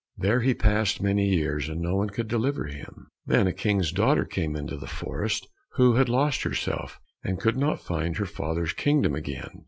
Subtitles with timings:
[0.17, 3.11] There he passed many years, and no one could deliver him.
[3.27, 7.79] Then a King's daughter came into the forest, who had lost herself, and could not
[7.83, 9.59] find her father's kingdom again.